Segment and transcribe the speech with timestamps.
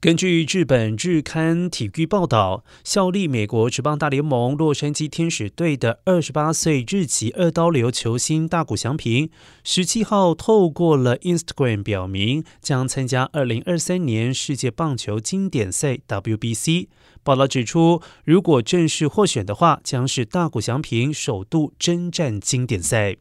[0.00, 9.28] 根据日本日刊体育报道，效力美国职棒大联盟洛杉矶天使队的二十八岁日籍二刀流球星大谷翔平，
[9.62, 16.88] 十七号透过了 Instagram 表明将参加二零二三年世界棒球经典赛 WBC。
[17.22, 23.18] 报道指出，如果正式获选的话，将是大谷翔平首度征战经典赛。